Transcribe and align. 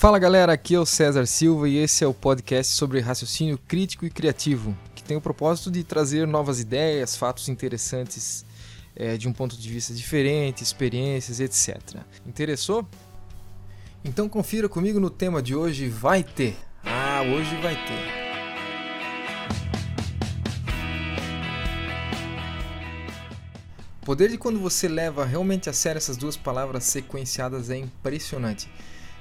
Fala 0.00 0.18
galera, 0.18 0.54
aqui 0.54 0.74
é 0.74 0.80
o 0.80 0.86
César 0.86 1.26
Silva 1.26 1.68
e 1.68 1.76
esse 1.76 2.02
é 2.02 2.06
o 2.06 2.14
podcast 2.14 2.72
sobre 2.72 3.00
raciocínio 3.00 3.58
crítico 3.58 4.06
e 4.06 4.10
criativo, 4.10 4.74
que 4.94 5.04
tem 5.04 5.14
o 5.14 5.20
propósito 5.20 5.70
de 5.70 5.84
trazer 5.84 6.26
novas 6.26 6.58
ideias, 6.58 7.18
fatos 7.18 7.50
interessantes 7.50 8.46
é, 8.96 9.18
de 9.18 9.28
um 9.28 9.32
ponto 9.34 9.58
de 9.58 9.68
vista 9.70 9.92
diferente, 9.92 10.62
experiências, 10.62 11.38
etc. 11.38 11.98
Interessou? 12.26 12.88
Então 14.02 14.26
confira 14.26 14.70
comigo 14.70 14.98
no 14.98 15.10
tema 15.10 15.42
de 15.42 15.54
hoje, 15.54 15.90
vai 15.90 16.24
ter. 16.24 16.56
Ah, 16.82 17.20
hoje 17.20 17.54
vai 17.60 17.74
ter. 17.74 18.20
O 24.00 24.06
poder 24.06 24.30
de 24.30 24.38
quando 24.38 24.58
você 24.58 24.88
leva 24.88 25.26
realmente 25.26 25.68
a 25.68 25.74
sério 25.74 25.98
essas 25.98 26.16
duas 26.16 26.38
palavras 26.38 26.84
sequenciadas 26.84 27.68
é 27.68 27.76
impressionante. 27.76 28.66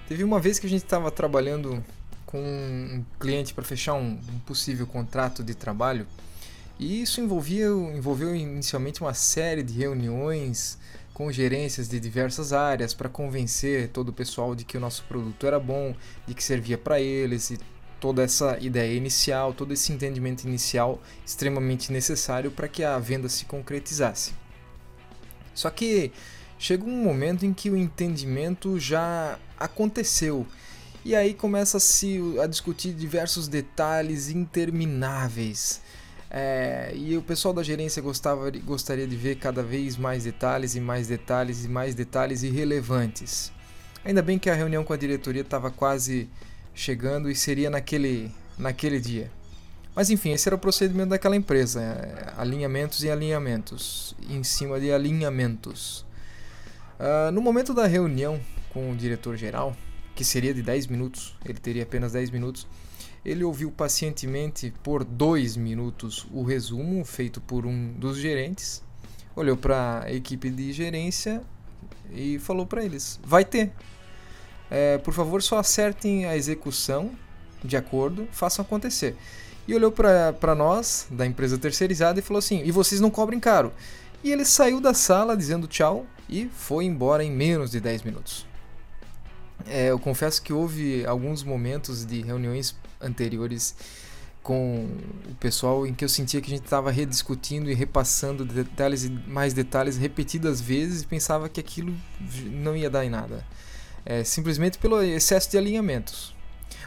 Teve 0.10 0.24
uma 0.24 0.40
vez 0.40 0.58
que 0.58 0.66
a 0.66 0.70
gente 0.70 0.84
estava 0.84 1.12
trabalhando 1.12 1.86
com 2.26 2.40
um 2.40 3.06
cliente 3.20 3.54
para 3.54 3.64
fechar 3.64 3.94
um, 3.94 4.18
possível 4.44 4.88
contrato 4.88 5.44
de 5.44 5.54
trabalho 5.54 6.08
e 6.80 7.04
isso 7.04 7.22
envolvia, 7.22 7.68
envolveu 7.68 8.36
inicialmente 8.36 9.02
uma 9.02 9.14
série 9.14 9.62
de 9.62 9.72
reuniões 9.78 10.80
com 11.14 11.32
gerências 11.32 11.88
de 11.88 12.00
diversas 12.00 12.54
áreas 12.54 12.92
para 12.92 13.08
convencer 13.08 13.90
todo 13.90 14.10
o 14.10 14.14
pessoal 14.14 14.56
de 14.56 14.66
que 14.66 14.78
o 14.78 14.80
nosso 14.80 15.04
produto 15.04 15.46
era 15.46 15.60
bom, 15.60 15.96
de 16.26 16.34
que 16.34 16.44
servia 16.44 16.76
para 16.78 17.00
eles 17.00 17.52
e 17.52 17.60
toda 18.00 18.24
essa 18.24 18.58
ideia 18.60 18.98
inicial, 18.98 19.54
todo 19.54 19.74
esse 19.74 19.94
entendimento 19.94 20.44
inicial 20.44 21.00
extremamente 21.24 21.92
necessário 21.92 22.50
para 22.50 22.68
que 22.68 22.84
a 22.84 22.98
venda 22.98 23.30
se 23.30 23.46
concretizasse. 23.46 24.34
Só 25.54 25.70
que 25.70 26.12
chega 26.60 26.84
um 26.84 27.04
momento 27.04 27.46
em 27.46 27.54
que 27.54 27.70
o 27.70 27.78
entendimento 27.78 28.78
já 28.78 29.40
aconteceu. 29.58 30.46
E 31.06 31.16
aí 31.16 31.34
começa-se 31.34 32.22
a 32.44 32.46
discutir 32.46 32.94
diversos 32.94 33.48
detalhes 33.48 34.30
intermináveis. 34.30 35.82
É, 36.30 36.92
e 36.94 37.18
o 37.18 37.22
pessoal 37.24 37.54
da 37.54 37.64
gerência 37.64 38.02
gostava, 38.02 38.52
gostaria 38.64 39.08
de 39.08 39.16
ver 39.16 39.38
cada 39.38 39.64
vez 39.64 39.98
mais 39.98 40.26
detalhes 40.26 40.76
e 40.76 40.80
mais 40.80 41.08
detalhes 41.08 41.66
e 41.66 41.68
mais 41.70 41.96
detalhes 41.96 42.44
irrelevantes. 42.44 43.52
Ainda 44.04 44.22
bem 44.22 44.38
que 44.38 44.50
a 44.50 44.54
reunião 44.54 44.84
com 44.84 44.94
a 44.94 44.98
diretoria 44.98 45.42
estava 45.42 45.72
quase 45.72 46.30
chegando 46.76 47.32
e 47.32 47.36
seria 47.36 47.70
naquele, 47.70 48.32
naquele 48.58 49.00
dia. 49.00 49.32
Mas 49.96 50.10
enfim, 50.10 50.32
esse 50.32 50.48
era 50.48 50.56
o 50.56 50.60
procedimento 50.60 51.10
daquela 51.10 51.36
empresa: 51.36 51.82
é, 51.82 52.34
alinhamentos 52.38 53.04
e 53.04 53.10
alinhamentos, 53.10 54.16
em 54.30 54.44
cima 54.44 54.80
de 54.80 54.92
alinhamentos. 54.92 56.06
Uh, 57.00 57.32
no 57.32 57.42
momento 57.42 57.74
da 57.74 57.88
reunião 57.88 58.40
com 58.74 58.92
o 58.92 58.96
diretor-geral, 58.96 59.76
que 60.14 60.26
seria 60.26 60.54
de 60.54 60.62
10 60.62 60.88
minutos, 60.88 61.36
ele 61.46 61.58
teria 61.58 61.84
apenas 61.84 62.12
10 62.12 62.30
minutos, 62.30 62.68
ele 63.24 63.44
ouviu 63.44 63.72
pacientemente 63.72 64.74
por 64.84 65.04
dois 65.04 65.56
minutos 65.56 66.28
o 66.32 66.44
resumo 66.44 67.06
feito 67.06 67.40
por 67.40 67.66
um 67.66 67.94
dos 67.94 68.18
gerentes, 68.18 68.84
olhou 69.36 69.56
para 69.56 70.04
a 70.06 70.12
equipe 70.12 70.50
de 70.50 70.74
gerência 70.74 71.42
e 72.12 72.38
falou 72.40 72.66
para 72.66 72.84
eles: 72.84 73.20
vai 73.24 73.46
ter. 73.46 73.72
É, 74.70 74.98
por 74.98 75.14
favor, 75.14 75.42
só 75.42 75.58
acertem 75.58 76.26
a 76.26 76.36
execução 76.36 77.12
de 77.64 77.76
acordo, 77.76 78.28
façam 78.32 78.64
acontecer. 78.64 79.16
E 79.68 79.74
olhou 79.76 79.92
para 79.92 80.56
nós, 80.56 81.08
da 81.12 81.26
empresa 81.26 81.58
terceirizada, 81.58 82.20
e 82.20 82.22
falou 82.22 82.40
assim: 82.40 82.62
e 82.64 82.72
vocês 82.72 83.00
não 83.00 83.10
cobrem 83.10 83.40
caro. 83.40 83.72
E 84.24 84.32
ele 84.32 84.44
saiu 84.44 84.82
da 84.82 84.94
sala 84.94 85.36
dizendo 85.36 85.68
tchau 85.68 86.06
e 86.28 86.50
foi 86.54 86.86
embora 86.86 87.24
em 87.24 87.32
menos 87.32 87.72
de 87.72 87.80
10 87.80 88.04
minutos. 88.04 88.46
É, 89.68 89.92
eu 89.92 90.00
confesso 90.00 90.42
que 90.42 90.54
houve 90.54 91.06
alguns 91.06 91.44
momentos 91.44 92.06
de 92.06 92.22
reuniões 92.22 92.76
anteriores 93.02 93.76
com 94.42 94.88
o 95.30 95.36
pessoal 95.36 95.86
em 95.86 95.94
que 95.94 96.04
eu 96.04 96.10
sentia 96.10 96.42
que 96.42 96.48
a 96.48 96.56
gente 96.56 96.66
estava 96.66 96.92
rediscutindo 96.92 97.70
e 97.70 97.74
repassando 97.74 98.46
detalhes 98.46 99.04
e 99.04 99.10
mais 99.10 99.54
detalhes 99.54 99.98
repetidas 99.98 100.62
vezes 100.62 101.02
e 101.02 101.08
pensava 101.08 101.50
que 101.50 101.60
aquilo 101.60 101.96
não 102.52 102.76
ia 102.76 102.90
dar 102.90 103.06
em 103.06 103.10
nada. 103.10 103.46
É, 104.06 104.24
simplesmente 104.24 104.78
pelo 104.78 105.02
excesso 105.04 105.52
de 105.52 105.58
alinhamentos. 105.58 106.34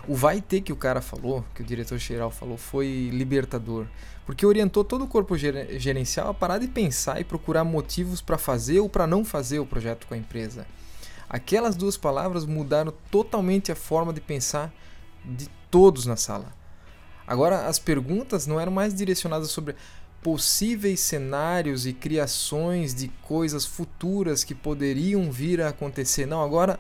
O 0.09 0.15
vai 0.15 0.41
ter 0.41 0.61
que 0.61 0.73
o 0.73 0.77
cara 0.77 1.01
falou, 1.01 1.45
que 1.55 1.63
o 1.63 1.65
diretor-geral 1.65 2.31
falou, 2.31 2.57
foi 2.57 3.09
libertador 3.13 3.87
porque 4.25 4.47
orientou 4.47 4.85
todo 4.85 5.05
o 5.05 5.09
corpo 5.09 5.37
gerencial 5.37 6.29
a 6.29 6.35
parar 6.35 6.59
de 6.59 6.69
pensar 6.69 7.21
e 7.21 7.25
procurar 7.25 7.65
motivos 7.65 8.21
para 8.21 8.39
fazer 8.39 8.81
ou 8.81 8.89
para 8.89 9.07
não 9.07 9.25
fazer 9.25 9.59
o 9.59 9.67
projeto 9.67 10.07
com 10.07 10.15
a 10.15 10.17
empresa. 10.17 10.67
Aquelas 11.29 11.75
duas 11.75 11.97
palavras 11.97 12.45
mudaram 12.45 12.93
totalmente 13.11 13.73
a 13.73 13.77
forma 13.77 14.13
de 14.13 14.21
pensar 14.21 14.73
de 15.25 15.49
todos 15.71 16.07
na 16.07 16.17
sala. 16.17 16.53
Agora, 17.27 17.67
as 17.67 17.79
perguntas 17.79 18.47
não 18.47 18.61
eram 18.61 18.71
mais 18.71 18.95
direcionadas 18.95 19.51
sobre 19.51 19.75
possíveis 20.23 21.01
cenários 21.01 21.85
e 21.85 21.93
criações 21.93 22.95
de 22.95 23.09
coisas 23.23 23.67
futuras 23.67 24.45
que 24.45 24.55
poderiam 24.55 25.33
vir 25.33 25.61
a 25.61 25.71
acontecer. 25.71 26.27
Não, 26.27 26.43
agora 26.43 26.79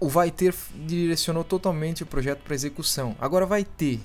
o 0.00 0.08
vai 0.08 0.30
ter 0.30 0.54
direcionou 0.86 1.44
totalmente 1.44 2.02
o 2.02 2.06
projeto 2.06 2.42
para 2.42 2.54
execução. 2.54 3.16
Agora 3.20 3.46
vai 3.46 3.64
ter 3.64 4.00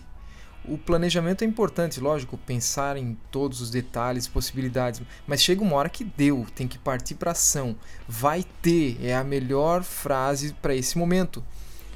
o 0.66 0.78
planejamento 0.78 1.44
é 1.44 1.48
importante, 1.48 2.00
lógico, 2.00 2.38
pensar 2.38 2.98
em 2.98 3.18
todos 3.32 3.62
os 3.62 3.70
detalhes, 3.70 4.28
possibilidades, 4.28 5.02
mas 5.26 5.42
chega 5.42 5.64
uma 5.64 5.76
hora 5.76 5.90
que 5.90 6.04
deu, 6.04 6.46
tem 6.54 6.68
que 6.68 6.78
partir 6.78 7.16
para 7.16 7.32
ação. 7.32 7.76
Vai 8.08 8.46
ter 8.62 8.98
é 9.02 9.16
a 9.16 9.24
melhor 9.24 9.84
frase 9.84 10.54
para 10.62 10.76
esse 10.76 10.98
momento. 10.98 11.44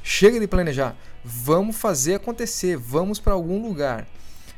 Chega 0.01 0.39
de 0.39 0.47
planejar, 0.47 0.97
vamos 1.23 1.75
fazer 1.75 2.15
acontecer, 2.15 2.77
vamos 2.77 3.19
para 3.19 3.33
algum 3.33 3.61
lugar. 3.61 4.07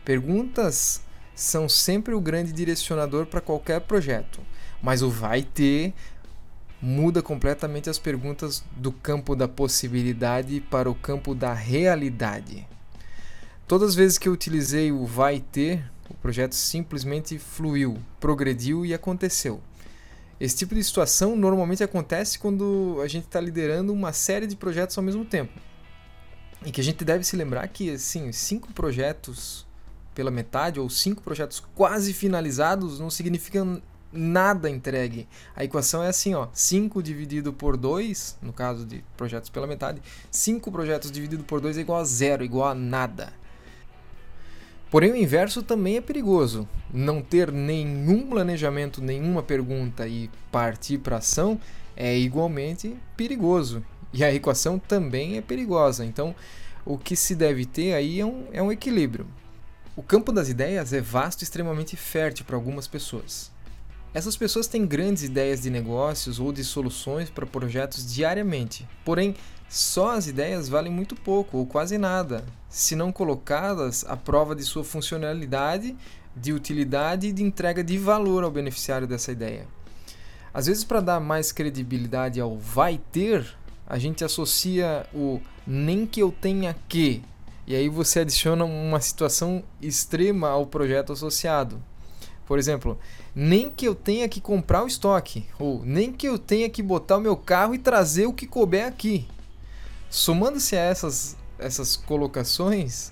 Perguntas 0.03 1.01
são 1.35 1.67
sempre 1.67 2.13
o 2.13 2.21
grande 2.21 2.53
direcionador 2.53 3.25
para 3.25 3.41
qualquer 3.41 3.81
projeto, 3.81 4.39
mas 4.81 5.01
o 5.01 5.09
vai 5.09 5.43
ter 5.43 5.93
muda 6.81 7.21
completamente 7.21 7.89
as 7.89 7.97
perguntas 7.97 8.63
do 8.75 8.91
campo 8.91 9.35
da 9.35 9.47
possibilidade 9.47 10.61
para 10.61 10.89
o 10.89 10.95
campo 10.95 11.33
da 11.33 11.53
realidade. 11.53 12.67
Todas 13.67 13.89
as 13.89 13.95
vezes 13.95 14.17
que 14.17 14.27
eu 14.27 14.33
utilizei 14.33 14.91
o 14.91 15.05
vai 15.05 15.39
ter, 15.39 15.83
o 16.09 16.13
projeto 16.13 16.53
simplesmente 16.53 17.39
fluiu, 17.39 17.97
progrediu 18.19 18.85
e 18.85 18.93
aconteceu. 18.93 19.61
Esse 20.39 20.57
tipo 20.57 20.75
de 20.75 20.83
situação 20.83 21.35
normalmente 21.35 21.83
acontece 21.83 22.37
quando 22.37 22.99
a 23.01 23.07
gente 23.07 23.23
está 23.23 23.39
liderando 23.39 23.93
uma 23.93 24.11
série 24.11 24.45
de 24.45 24.55
projetos 24.55 24.97
ao 24.97 25.03
mesmo 25.03 25.23
tempo. 25.23 25.53
E 26.65 26.71
que 26.71 26.81
a 26.81 26.83
gente 26.83 27.05
deve 27.05 27.23
se 27.23 27.35
lembrar 27.35 27.67
que, 27.69 27.89
assim, 27.89 28.31
cinco 28.31 28.71
projetos 28.73 29.65
pela 30.13 30.31
metade 30.31 30.79
ou 30.79 30.89
cinco 30.89 31.21
projetos 31.21 31.63
quase 31.73 32.13
finalizados 32.13 32.99
não 32.99 33.09
significam 33.09 33.81
nada 34.15 34.69
entregue. 34.69 35.27
A 35.55 35.63
equação 35.63 36.03
é 36.03 36.07
assim, 36.07 36.33
ó, 36.33 36.47
5 36.53 37.03
dividido 37.03 37.53
por 37.53 37.77
2, 37.77 38.37
no 38.41 38.53
caso 38.53 38.85
de 38.85 39.03
projetos 39.15 39.49
pela 39.49 39.67
metade, 39.67 40.01
5 40.31 40.71
projetos 40.71 41.11
dividido 41.11 41.43
por 41.43 41.59
2 41.59 41.77
é 41.77 41.81
igual 41.81 41.99
a 41.99 42.03
zero, 42.03 42.43
igual 42.43 42.69
a 42.69 42.75
nada. 42.75 43.33
Porém, 44.89 45.11
o 45.11 45.15
inverso 45.15 45.61
também 45.61 45.97
é 45.97 46.01
perigoso. 46.01 46.67
Não 46.93 47.21
ter 47.21 47.51
nenhum 47.51 48.27
planejamento, 48.29 49.01
nenhuma 49.01 49.43
pergunta 49.43 50.07
e 50.07 50.29
partir 50.51 50.99
para 50.99 51.17
ação 51.17 51.59
é 51.97 52.17
igualmente 52.17 52.95
perigoso. 53.17 53.83
E 54.13 54.23
a 54.23 54.33
equação 54.33 54.79
também 54.79 55.37
é 55.37 55.41
perigosa. 55.41 56.05
Então, 56.05 56.33
o 56.85 56.97
que 56.97 57.15
se 57.15 57.35
deve 57.35 57.65
ter 57.65 57.93
aí 57.93 58.19
é 58.19 58.25
um, 58.25 58.45
é 58.53 58.61
um 58.61 58.71
equilíbrio. 58.71 59.27
O 59.97 60.03
campo 60.03 60.31
das 60.31 60.49
ideias 60.49 60.93
é 60.93 61.01
vasto 61.01 61.41
e 61.41 61.43
extremamente 61.43 61.95
fértil 61.95 62.45
para 62.45 62.55
algumas 62.55 62.87
pessoas. 62.87 63.51
Essas 64.15 64.37
pessoas 64.37 64.65
têm 64.65 64.85
grandes 64.85 65.23
ideias 65.23 65.63
de 65.63 65.69
negócios 65.69 66.39
ou 66.39 66.53
de 66.53 66.63
soluções 66.63 67.29
para 67.29 67.45
projetos 67.45 68.13
diariamente, 68.13 68.87
porém, 69.03 69.35
só 69.67 70.11
as 70.11 70.25
ideias 70.25 70.69
valem 70.69 70.89
muito 70.89 71.17
pouco 71.17 71.57
ou 71.57 71.65
quase 71.65 71.97
nada, 71.97 72.45
se 72.69 72.95
não 72.95 73.11
colocadas 73.11 74.05
à 74.05 74.15
prova 74.15 74.55
de 74.55 74.63
sua 74.63 74.85
funcionalidade, 74.85 75.97
de 76.33 76.53
utilidade 76.53 77.27
e 77.27 77.33
de 77.33 77.43
entrega 77.43 77.83
de 77.83 77.97
valor 77.97 78.45
ao 78.45 78.51
beneficiário 78.51 79.05
dessa 79.05 79.33
ideia. 79.33 79.67
Às 80.53 80.67
vezes, 80.67 80.85
para 80.85 81.01
dar 81.01 81.19
mais 81.19 81.51
credibilidade 81.51 82.39
ao 82.39 82.57
vai 82.57 82.97
ter, 83.11 83.45
a 83.85 83.99
gente 83.99 84.23
associa 84.23 85.05
o 85.13 85.41
nem 85.67 86.07
que 86.07 86.21
eu 86.21 86.31
tenha 86.31 86.73
que, 86.87 87.21
e 87.67 87.75
aí 87.75 87.89
você 87.89 88.21
adiciona 88.21 88.63
uma 88.63 89.01
situação 89.01 89.61
extrema 89.81 90.47
ao 90.47 90.65
projeto 90.65 91.11
associado. 91.11 91.83
Por 92.45 92.59
exemplo, 92.59 92.97
nem 93.33 93.69
que 93.69 93.87
eu 93.87 93.95
tenha 93.95 94.29
que 94.29 94.39
comprar 94.39 94.83
o 94.83 94.87
estoque, 94.87 95.45
ou 95.57 95.83
nem 95.83 96.11
que 96.11 96.27
eu 96.27 96.37
tenha 96.37 96.69
que 96.69 96.83
botar 96.83 97.17
o 97.17 97.21
meu 97.21 97.35
carro 97.35 97.73
e 97.73 97.79
trazer 97.79 98.27
o 98.27 98.33
que 98.33 98.45
couber 98.45 98.85
aqui. 98.85 99.27
Somando-se 100.09 100.75
a 100.75 100.79
essas, 100.79 101.35
essas 101.57 101.95
colocações, 101.95 103.11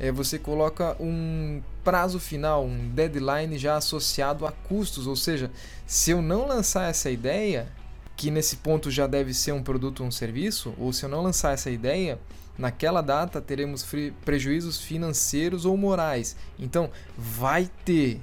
é, 0.00 0.10
você 0.10 0.38
coloca 0.38 0.96
um 0.98 1.62
prazo 1.84 2.18
final, 2.18 2.64
um 2.64 2.88
deadline 2.88 3.58
já 3.58 3.76
associado 3.76 4.46
a 4.46 4.52
custos, 4.52 5.06
ou 5.06 5.16
seja, 5.16 5.50
se 5.86 6.10
eu 6.10 6.22
não 6.22 6.46
lançar 6.46 6.88
essa 6.88 7.10
ideia, 7.10 7.68
que 8.16 8.30
nesse 8.30 8.56
ponto 8.56 8.90
já 8.90 9.06
deve 9.06 9.34
ser 9.34 9.52
um 9.52 9.62
produto 9.62 10.00
ou 10.00 10.06
um 10.06 10.10
serviço, 10.10 10.74
ou 10.78 10.92
se 10.92 11.04
eu 11.04 11.08
não 11.08 11.22
lançar 11.22 11.52
essa 11.52 11.70
ideia, 11.70 12.18
naquela 12.56 13.00
data 13.00 13.40
teremos 13.40 13.86
prejuízos 14.24 14.78
financeiros 14.78 15.64
ou 15.64 15.76
morais. 15.76 16.36
Então, 16.58 16.90
vai 17.16 17.70
ter. 17.84 18.20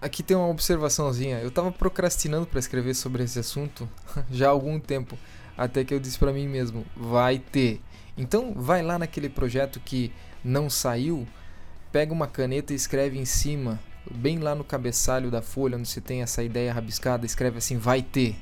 Aqui 0.00 0.22
tem 0.22 0.36
uma 0.36 0.46
observaçãozinha. 0.46 1.40
Eu 1.40 1.48
estava 1.48 1.72
procrastinando 1.72 2.46
para 2.46 2.60
escrever 2.60 2.94
sobre 2.94 3.24
esse 3.24 3.38
assunto 3.38 3.88
já 4.30 4.46
há 4.46 4.50
algum 4.50 4.78
tempo, 4.78 5.18
até 5.56 5.84
que 5.84 5.92
eu 5.92 5.98
disse 5.98 6.18
para 6.18 6.32
mim 6.32 6.46
mesmo: 6.46 6.86
vai 6.96 7.38
ter. 7.38 7.80
Então, 8.16 8.52
vai 8.54 8.82
lá 8.82 8.98
naquele 8.98 9.28
projeto 9.28 9.80
que 9.80 10.12
não 10.44 10.70
saiu, 10.70 11.26
pega 11.90 12.12
uma 12.12 12.28
caneta 12.28 12.72
e 12.72 12.76
escreve 12.76 13.18
em 13.18 13.24
cima, 13.24 13.80
bem 14.08 14.38
lá 14.38 14.54
no 14.54 14.62
cabeçalho 14.62 15.30
da 15.30 15.42
folha 15.42 15.76
onde 15.76 15.88
você 15.88 16.00
tem 16.00 16.22
essa 16.22 16.42
ideia 16.44 16.72
rabiscada, 16.72 17.26
escreve 17.26 17.58
assim: 17.58 17.76
vai 17.76 18.00
ter 18.00 18.36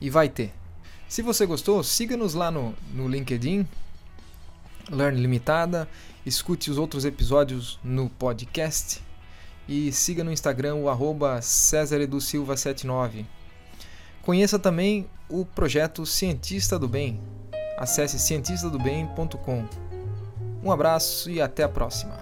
e 0.00 0.10
vai 0.10 0.28
ter. 0.28 0.52
Se 1.08 1.22
você 1.22 1.46
gostou, 1.46 1.82
siga-nos 1.82 2.34
lá 2.34 2.50
no, 2.50 2.74
no 2.92 3.08
LinkedIn, 3.08 3.66
Learn 4.90 5.18
Limitada, 5.18 5.88
escute 6.26 6.70
os 6.70 6.76
outros 6.76 7.06
episódios 7.06 7.78
no 7.82 8.10
podcast 8.10 9.02
e 9.68 9.92
siga 9.92 10.24
no 10.24 10.32
Instagram 10.32 10.76
o 10.76 10.88
arroba 10.88 11.38
Silva79. 11.40 13.24
Conheça 14.22 14.58
também 14.58 15.06
o 15.28 15.44
projeto 15.44 16.06
Cientista 16.06 16.78
do 16.78 16.88
Bem. 16.88 17.20
Acesse 17.76 18.18
cientistadobem.com. 18.18 19.64
Um 20.62 20.70
abraço 20.70 21.28
e 21.30 21.40
até 21.40 21.64
a 21.64 21.68
próxima. 21.68 22.21